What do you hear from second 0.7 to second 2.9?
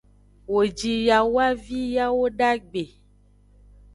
ji yawavi yawodagbe.